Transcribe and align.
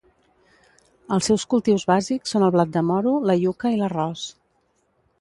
Els 1.17 1.29
seus 1.31 1.45
cultius 1.51 1.87
bàsics 1.93 2.35
són 2.35 2.49
el 2.49 2.57
blat 2.57 2.75
de 2.79 2.85
moro, 2.91 3.17
la 3.31 3.39
iuca 3.45 3.77
i 3.77 3.81
l'arròs. 3.83 4.29